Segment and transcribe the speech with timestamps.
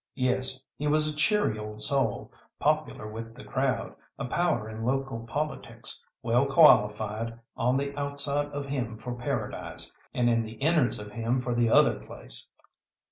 [0.15, 5.27] Yes, he was a cheery old soul, popular with the crowd, a power in local
[5.27, 11.11] politics, well qualified on the outside of him for paradise, and in the innards of
[11.11, 12.49] him for the other place.